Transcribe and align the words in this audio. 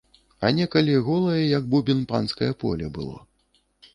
А 0.47 0.49
некалі 0.59 0.95
голае 1.09 1.41
як 1.57 1.69
бубен 1.75 2.01
панскае 2.11 2.51
поле 2.63 2.91
было. 2.99 3.21